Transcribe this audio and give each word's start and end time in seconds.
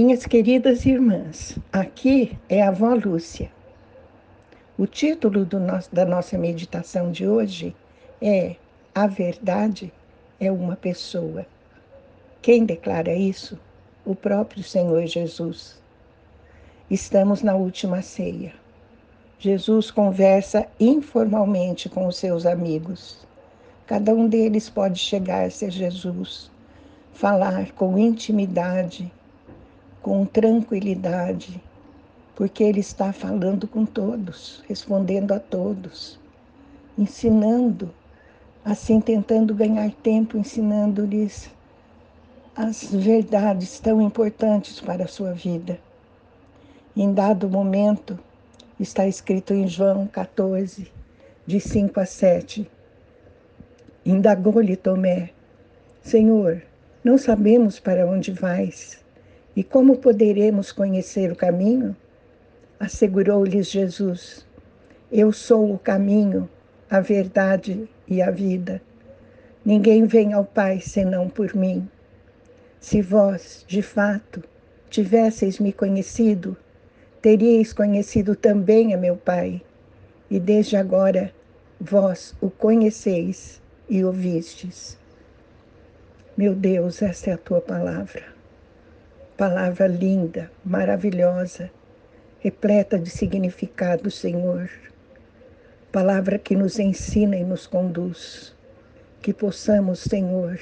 Minhas 0.00 0.24
queridas 0.24 0.86
irmãs, 0.86 1.58
aqui 1.72 2.38
é 2.48 2.62
a 2.62 2.68
avó 2.68 2.94
Lúcia. 2.94 3.50
O 4.78 4.86
título 4.86 5.44
nosso, 5.58 5.92
da 5.92 6.06
nossa 6.06 6.38
meditação 6.38 7.10
de 7.10 7.26
hoje 7.26 7.74
é 8.22 8.54
A 8.94 9.08
Verdade 9.08 9.92
é 10.38 10.52
uma 10.52 10.76
Pessoa. 10.76 11.44
Quem 12.40 12.64
declara 12.64 13.12
isso? 13.12 13.58
O 14.06 14.14
próprio 14.14 14.62
Senhor 14.62 15.04
Jesus. 15.04 15.82
Estamos 16.88 17.42
na 17.42 17.56
última 17.56 18.00
ceia. 18.00 18.52
Jesus 19.36 19.90
conversa 19.90 20.68
informalmente 20.78 21.88
com 21.88 22.06
os 22.06 22.16
seus 22.18 22.46
amigos. 22.46 23.26
Cada 23.84 24.14
um 24.14 24.28
deles 24.28 24.70
pode 24.70 25.00
chegar-se 25.00 25.64
a 25.64 25.68
Jesus, 25.68 26.52
falar 27.12 27.72
com 27.72 27.98
intimidade, 27.98 29.12
com 30.02 30.24
tranquilidade, 30.24 31.60
porque 32.34 32.62
Ele 32.62 32.80
está 32.80 33.12
falando 33.12 33.66
com 33.66 33.84
todos, 33.84 34.62
respondendo 34.68 35.32
a 35.32 35.40
todos, 35.40 36.18
ensinando, 36.96 37.90
assim 38.64 39.00
tentando 39.00 39.54
ganhar 39.54 39.90
tempo, 39.90 40.36
ensinando-lhes 40.36 41.50
as 42.54 42.92
verdades 42.92 43.78
tão 43.78 44.02
importantes 44.02 44.80
para 44.80 45.04
a 45.04 45.08
sua 45.08 45.32
vida. 45.32 45.78
Em 46.96 47.14
dado 47.14 47.48
momento, 47.48 48.18
está 48.80 49.06
escrito 49.06 49.54
em 49.54 49.68
João 49.68 50.06
14, 50.06 50.90
de 51.46 51.60
5 51.60 52.00
a 52.00 52.04
7. 52.04 52.68
Indagou-lhe 54.04 54.76
Tomé: 54.76 55.30
Senhor, 56.02 56.62
não 57.04 57.16
sabemos 57.16 57.78
para 57.78 58.06
onde 58.06 58.32
vais, 58.32 59.04
e 59.58 59.64
como 59.64 59.98
poderemos 59.98 60.70
conhecer 60.70 61.32
o 61.32 61.34
caminho? 61.34 61.96
Assegurou-lhes 62.78 63.68
Jesus: 63.68 64.46
Eu 65.10 65.32
sou 65.32 65.74
o 65.74 65.78
caminho, 65.80 66.48
a 66.88 67.00
verdade 67.00 67.90
e 68.06 68.22
a 68.22 68.30
vida. 68.30 68.80
Ninguém 69.64 70.04
vem 70.04 70.32
ao 70.32 70.44
Pai 70.44 70.80
senão 70.80 71.28
por 71.28 71.56
mim. 71.56 71.88
Se 72.78 73.02
vós, 73.02 73.64
de 73.66 73.82
fato, 73.82 74.44
tivesseis 74.88 75.58
me 75.58 75.72
conhecido, 75.72 76.56
teríeis 77.20 77.72
conhecido 77.72 78.36
também 78.36 78.94
a 78.94 78.96
meu 78.96 79.16
Pai, 79.16 79.60
e 80.30 80.38
desde 80.38 80.76
agora 80.76 81.34
vós 81.80 82.32
o 82.40 82.48
conheceis 82.48 83.60
e 83.88 84.04
o 84.04 84.12
vistes. 84.12 84.96
Meu 86.36 86.54
Deus, 86.54 87.02
esta 87.02 87.30
é 87.30 87.32
a 87.32 87.38
tua 87.38 87.60
palavra. 87.60 88.37
Palavra 89.38 89.86
linda, 89.86 90.50
maravilhosa, 90.64 91.70
repleta 92.40 92.98
de 92.98 93.08
significado, 93.08 94.10
Senhor. 94.10 94.68
Palavra 95.92 96.40
que 96.40 96.56
nos 96.56 96.80
ensina 96.80 97.36
e 97.36 97.44
nos 97.44 97.64
conduz. 97.64 98.52
Que 99.22 99.32
possamos, 99.32 100.00
Senhor, 100.00 100.58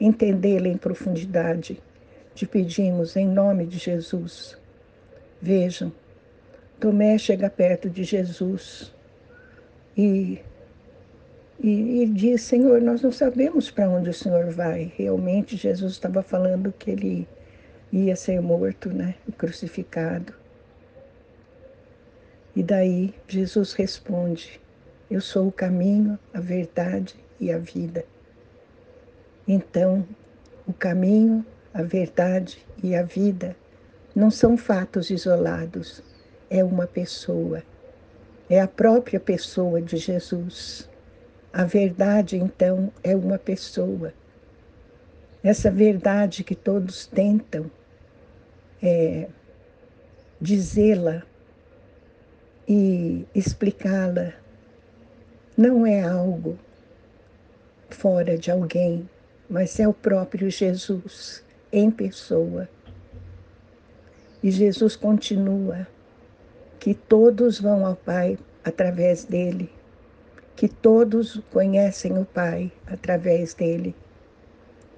entendê-la 0.00 0.68
em 0.68 0.76
profundidade. 0.76 1.82
Te 2.32 2.46
pedimos 2.46 3.16
em 3.16 3.26
nome 3.26 3.66
de 3.66 3.78
Jesus. 3.78 4.56
Vejam, 5.40 5.92
Tomé 6.78 7.18
chega 7.18 7.50
perto 7.50 7.90
de 7.90 8.04
Jesus 8.04 8.94
e, 9.96 10.38
e, 11.58 12.02
e 12.02 12.06
diz: 12.06 12.42
Senhor, 12.42 12.80
nós 12.80 13.02
não 13.02 13.10
sabemos 13.10 13.68
para 13.68 13.90
onde 13.90 14.10
o 14.10 14.14
Senhor 14.14 14.48
vai. 14.52 14.92
Realmente, 14.96 15.56
Jesus 15.56 15.94
estava 15.94 16.22
falando 16.22 16.72
que 16.78 16.88
ele 16.92 17.26
ia 17.92 18.16
ser 18.16 18.40
morto, 18.40 18.88
né? 18.88 19.14
Crucificado. 19.36 20.32
E 22.56 22.62
daí 22.62 23.14
Jesus 23.28 23.74
responde: 23.74 24.60
Eu 25.10 25.20
sou 25.20 25.48
o 25.48 25.52
caminho, 25.52 26.18
a 26.32 26.40
verdade 26.40 27.14
e 27.38 27.52
a 27.52 27.58
vida. 27.58 28.04
Então, 29.46 30.06
o 30.66 30.72
caminho, 30.72 31.44
a 31.74 31.82
verdade 31.82 32.64
e 32.82 32.94
a 32.94 33.02
vida 33.02 33.56
não 34.14 34.30
são 34.30 34.56
fatos 34.56 35.10
isolados, 35.10 36.02
é 36.48 36.62
uma 36.62 36.86
pessoa. 36.86 37.62
É 38.48 38.60
a 38.60 38.68
própria 38.68 39.18
pessoa 39.18 39.80
de 39.80 39.96
Jesus. 39.96 40.88
A 41.52 41.64
verdade, 41.64 42.36
então, 42.36 42.92
é 43.02 43.16
uma 43.16 43.38
pessoa. 43.38 44.12
Essa 45.42 45.70
verdade 45.70 46.44
que 46.44 46.54
todos 46.54 47.06
tentam 47.06 47.70
é, 48.82 49.28
dizê-la 50.40 51.22
e 52.68 53.26
explicá-la 53.34 54.32
não 55.56 55.86
é 55.86 56.02
algo 56.02 56.58
fora 57.90 58.36
de 58.36 58.50
alguém, 58.50 59.08
mas 59.48 59.78
é 59.78 59.86
o 59.86 59.92
próprio 59.92 60.50
Jesus 60.50 61.44
em 61.70 61.90
pessoa. 61.90 62.68
E 64.42 64.50
Jesus 64.50 64.96
continua 64.96 65.86
que 66.80 66.94
todos 66.94 67.60
vão 67.60 67.86
ao 67.86 67.94
Pai 67.94 68.36
através 68.64 69.24
dele, 69.24 69.70
que 70.56 70.68
todos 70.68 71.40
conhecem 71.52 72.18
o 72.18 72.24
Pai 72.24 72.72
através 72.86 73.54
dele. 73.54 73.94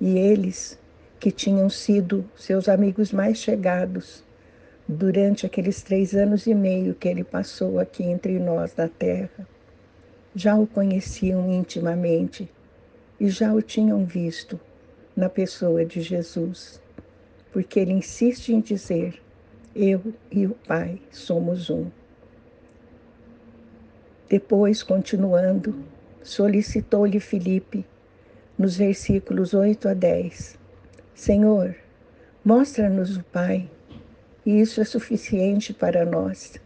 E 0.01 0.19
eles, 0.19 0.79
que 1.25 1.33
tinham 1.33 1.71
sido 1.71 2.23
seus 2.37 2.69
amigos 2.69 3.11
mais 3.11 3.39
chegados, 3.39 4.23
durante 4.87 5.47
aqueles 5.47 5.83
três 5.83 6.15
anos 6.15 6.47
e 6.47 6.55
meio 6.55 6.95
que 6.95 7.09
ele 7.09 7.25
passou 7.25 7.81
aqui 7.81 8.03
entre 8.03 8.39
nós 8.39 8.77
na 8.77 8.89
terra, 8.89 9.49
já 10.35 10.55
o 10.55 10.67
conheciam 10.67 11.51
intimamente 11.51 12.47
e 13.19 13.31
já 13.31 13.55
o 13.55 13.63
tinham 13.63 14.05
visto 14.05 14.61
na 15.17 15.31
pessoa 15.31 15.83
de 15.83 16.03
Jesus, 16.03 16.79
porque 17.51 17.81
ele 17.81 17.95
insiste 17.95 18.53
em 18.53 18.61
dizer: 18.61 19.19
Eu 19.75 20.03
e 20.31 20.47
o 20.47 20.55
Pai 20.69 21.01
somos 21.11 21.71
um. 21.71 21.87
Depois, 24.29 24.83
continuando, 24.83 25.75
solicitou-lhe 26.23 27.19
Filipe, 27.19 27.83
nos 28.59 28.77
versículos 28.77 29.55
8 29.55 29.89
a 29.89 29.95
10, 29.95 30.64
Senhor, 31.15 31.77
mostra-nos 32.45 33.17
o 33.17 33.23
Pai 33.23 33.71
e 34.45 34.61
isso 34.61 34.81
é 34.81 34.85
suficiente 34.85 35.73
para 35.73 36.05
nós. 36.05 36.61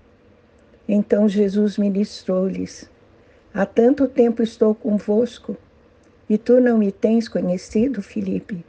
Então 0.89 1.29
Jesus 1.29 1.77
ministrou-lhes: 1.77 2.91
Há 3.53 3.67
tanto 3.67 4.09
tempo 4.09 4.43
estou 4.43 4.75
convosco 4.75 5.57
e 6.29 6.39
tu 6.39 6.61
não 6.61 6.79
me 6.79 6.91
tens 6.91 7.29
conhecido, 7.29 8.03
Filipe? 8.03 8.65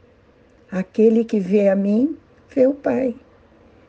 Aquele 0.70 1.24
que 1.24 1.40
vê 1.40 1.68
a 1.68 1.74
mim, 1.74 2.16
vê 2.54 2.66
o 2.66 2.74
Pai. 2.74 3.16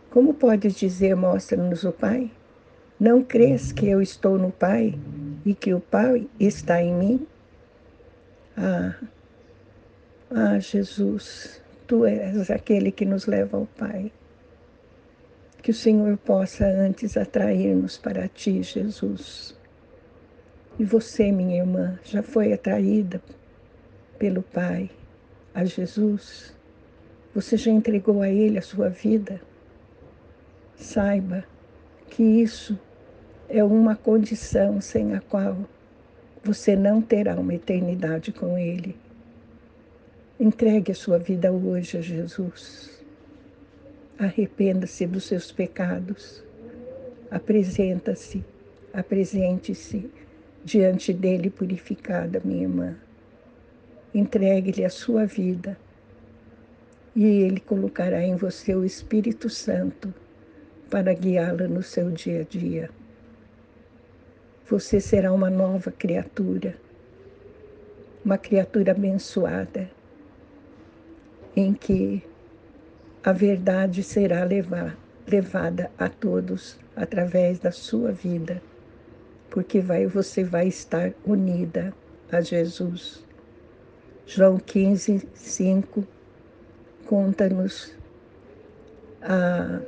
Como 0.09 0.33
podes 0.33 0.75
dizer, 0.75 1.15
mostra-nos 1.15 1.83
o 1.83 1.91
Pai? 1.91 2.31
Não 2.99 3.23
crês 3.23 3.71
que 3.71 3.87
eu 3.87 4.01
estou 4.01 4.37
no 4.37 4.51
Pai 4.51 4.97
e 5.45 5.53
que 5.53 5.73
o 5.73 5.79
Pai 5.79 6.27
está 6.39 6.81
em 6.81 6.93
mim? 6.93 7.27
Ah, 8.57 8.95
ah, 10.29 10.59
Jesus, 10.59 11.60
tu 11.91 12.05
és 12.05 12.49
aquele 12.49 12.89
que 12.89 13.03
nos 13.03 13.25
leva 13.25 13.57
ao 13.57 13.65
Pai. 13.65 14.13
Que 15.61 15.71
o 15.71 15.73
Senhor 15.73 16.15
possa 16.15 16.65
antes 16.65 17.17
atrair-nos 17.17 17.97
para 17.97 18.29
ti, 18.29 18.63
Jesus. 18.63 19.59
E 20.79 20.85
você, 20.85 21.33
minha 21.33 21.57
irmã, 21.57 21.99
já 22.05 22.23
foi 22.23 22.53
atraída 22.53 23.21
pelo 24.17 24.41
Pai 24.41 24.89
a 25.53 25.65
Jesus? 25.65 26.55
Você 27.35 27.57
já 27.57 27.69
entregou 27.69 28.21
a 28.21 28.29
Ele 28.29 28.57
a 28.57 28.61
sua 28.61 28.87
vida? 28.87 29.41
Saiba 30.77 31.43
que 32.09 32.23
isso 32.23 32.79
é 33.49 33.61
uma 33.61 33.97
condição 33.97 34.79
sem 34.79 35.13
a 35.13 35.19
qual 35.19 35.57
você 36.41 36.73
não 36.73 37.01
terá 37.01 37.35
uma 37.35 37.53
eternidade 37.53 38.31
com 38.31 38.57
Ele. 38.57 38.95
Entregue 40.41 40.91
a 40.91 40.95
sua 40.95 41.19
vida 41.19 41.51
hoje 41.51 41.99
a 41.99 42.01
Jesus. 42.01 43.05
Arrependa-se 44.17 45.05
dos 45.05 45.25
seus 45.25 45.51
pecados. 45.51 46.43
Apresenta-se, 47.29 48.43
apresente-se 48.91 50.09
diante 50.65 51.13
dele 51.13 51.51
purificada, 51.51 52.41
minha 52.43 52.63
irmã. 52.63 52.95
Entregue-lhe 54.15 54.83
a 54.83 54.89
sua 54.89 55.27
vida 55.27 55.77
e 57.15 57.23
ele 57.23 57.59
colocará 57.59 58.23
em 58.23 58.35
você 58.35 58.73
o 58.73 58.83
Espírito 58.83 59.47
Santo 59.47 60.11
para 60.89 61.13
guiá-la 61.13 61.67
no 61.67 61.83
seu 61.83 62.09
dia 62.09 62.41
a 62.41 62.43
dia. 62.43 62.89
Você 64.67 64.99
será 64.99 65.31
uma 65.31 65.51
nova 65.51 65.91
criatura, 65.91 66.75
uma 68.25 68.39
criatura 68.39 68.91
abençoada, 68.91 70.00
em 71.55 71.73
que 71.73 72.23
a 73.23 73.31
verdade 73.31 74.03
será 74.03 74.43
levar, 74.43 74.97
levada 75.27 75.91
a 75.97 76.09
todos 76.09 76.79
através 76.95 77.59
da 77.59 77.71
sua 77.71 78.11
vida, 78.11 78.61
porque 79.49 79.79
vai, 79.79 80.05
você 80.07 80.43
vai 80.43 80.67
estar 80.67 81.13
unida 81.25 81.93
a 82.31 82.41
Jesus. 82.41 83.25
João 84.25 84.57
15, 84.57 85.27
5 85.33 86.07
conta-nos 87.05 87.93
a 89.21 89.81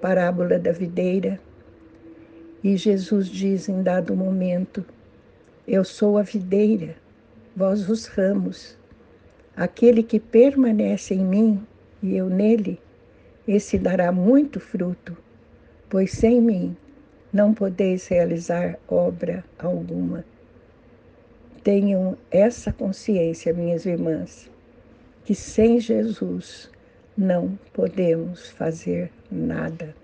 parábola 0.00 0.58
da 0.58 0.72
videira 0.72 1.38
e 2.62 2.76
Jesus 2.76 3.28
diz 3.28 3.68
em 3.68 3.82
dado 3.82 4.16
momento: 4.16 4.84
Eu 5.66 5.84
sou 5.84 6.18
a 6.18 6.22
videira, 6.22 6.96
vós 7.56 7.88
os 7.88 8.06
ramos. 8.06 8.79
Aquele 9.56 10.02
que 10.02 10.20
permanece 10.20 11.14
em 11.14 11.24
mim 11.24 11.66
e 12.02 12.16
eu 12.16 12.28
nele, 12.30 12.80
esse 13.46 13.78
dará 13.78 14.12
muito 14.12 14.60
fruto, 14.60 15.16
pois 15.88 16.12
sem 16.12 16.40
mim 16.40 16.76
não 17.32 17.52
podeis 17.52 18.06
realizar 18.08 18.78
obra 18.88 19.44
alguma. 19.58 20.24
Tenham 21.62 22.16
essa 22.30 22.72
consciência, 22.72 23.52
minhas 23.52 23.84
irmãs, 23.84 24.50
que 25.24 25.34
sem 25.34 25.78
Jesus 25.78 26.70
não 27.16 27.58
podemos 27.72 28.50
fazer 28.50 29.10
nada. 29.30 29.94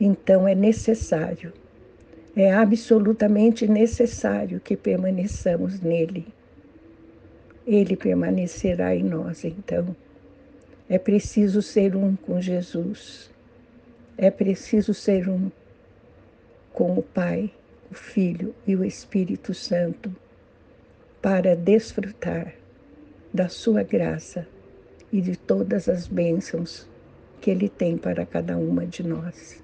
Então 0.00 0.46
é 0.46 0.54
necessário, 0.54 1.52
é 2.36 2.52
absolutamente 2.52 3.66
necessário 3.66 4.60
que 4.60 4.76
permaneçamos 4.76 5.80
nele. 5.80 6.26
Ele 7.66 7.96
permanecerá 7.96 8.94
em 8.94 9.02
nós, 9.02 9.44
então. 9.44 9.94
É 10.88 10.98
preciso 10.98 11.62
ser 11.62 11.96
um 11.96 12.14
com 12.14 12.40
Jesus. 12.40 13.30
É 14.16 14.30
preciso 14.30 14.92
ser 14.92 15.28
um 15.28 15.50
com 16.72 16.98
o 16.98 17.02
Pai, 17.02 17.50
o 17.90 17.94
Filho 17.94 18.54
e 18.66 18.76
o 18.76 18.84
Espírito 18.84 19.54
Santo 19.54 20.14
para 21.22 21.56
desfrutar 21.56 22.54
da 23.32 23.48
sua 23.48 23.82
graça 23.82 24.46
e 25.10 25.20
de 25.20 25.36
todas 25.36 25.88
as 25.88 26.06
bênçãos 26.06 26.86
que 27.40 27.50
Ele 27.50 27.68
tem 27.68 27.96
para 27.96 28.26
cada 28.26 28.58
uma 28.58 28.86
de 28.86 29.02
nós. 29.02 29.62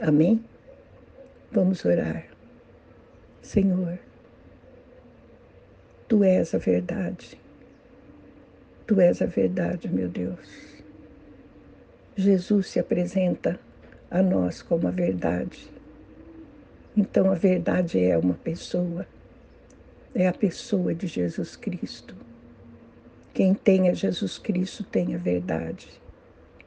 Amém? 0.00 0.44
Vamos 1.52 1.84
orar. 1.84 2.26
Senhor, 3.42 3.98
Tu 6.10 6.24
és 6.24 6.52
a 6.56 6.58
verdade. 6.58 7.40
Tu 8.84 9.00
és 9.00 9.22
a 9.22 9.26
verdade, 9.26 9.88
meu 9.88 10.08
Deus. 10.08 10.82
Jesus 12.16 12.66
se 12.66 12.80
apresenta 12.80 13.60
a 14.10 14.20
nós 14.20 14.60
como 14.60 14.88
a 14.88 14.90
verdade. 14.90 15.70
Então 16.96 17.30
a 17.30 17.36
verdade 17.36 18.00
é 18.00 18.18
uma 18.18 18.34
pessoa, 18.34 19.06
é 20.12 20.26
a 20.26 20.32
pessoa 20.32 20.92
de 20.92 21.06
Jesus 21.06 21.54
Cristo. 21.54 22.16
Quem 23.32 23.54
tem 23.54 23.88
a 23.88 23.94
Jesus 23.94 24.36
Cristo 24.36 24.82
tem 24.82 25.14
a 25.14 25.18
verdade, 25.18 25.88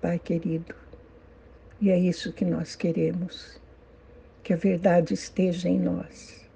Pai 0.02 0.20
querido. 0.20 0.74
E 1.82 1.90
é 1.90 2.00
isso 2.00 2.32
que 2.32 2.46
nós 2.46 2.78
queremos, 2.78 3.60
que 4.42 4.54
a 4.54 4.56
verdade 4.56 5.14
esteja 5.14 5.68
em 5.68 5.82
nós, 5.82 6.50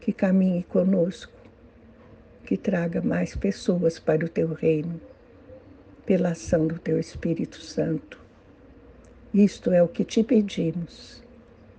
que 0.00 0.14
caminhe 0.14 0.62
conosco, 0.62 1.41
que 2.44 2.56
traga 2.56 3.00
mais 3.00 3.36
pessoas 3.36 3.98
para 3.98 4.24
o 4.24 4.28
teu 4.28 4.52
reino, 4.52 5.00
pela 6.04 6.30
ação 6.30 6.66
do 6.66 6.78
teu 6.78 6.98
Espírito 6.98 7.60
Santo. 7.60 8.20
Isto 9.32 9.70
é 9.70 9.82
o 9.82 9.88
que 9.88 10.04
te 10.04 10.22
pedimos, 10.22 11.22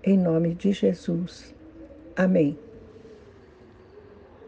em 0.04 0.18
nome 0.18 0.56
de 0.56 0.72
Jesus. 0.72 1.54
Amém. 2.16 2.63